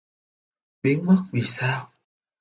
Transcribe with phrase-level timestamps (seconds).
[0.83, 1.91] Biến mất vì sao